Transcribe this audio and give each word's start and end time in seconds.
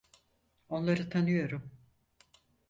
Onları 0.69 1.09
tanıyorum. 1.09 1.71